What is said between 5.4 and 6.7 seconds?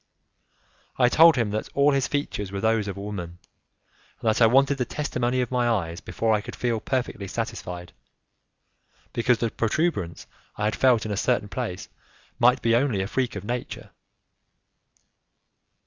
of my eyes before I could